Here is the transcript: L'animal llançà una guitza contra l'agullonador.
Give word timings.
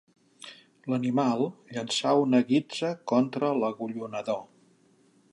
L'animal 0.91 1.43
llançà 1.75 2.13
una 2.21 2.39
guitza 2.51 2.89
contra 3.11 3.51
l'agullonador. 3.59 4.41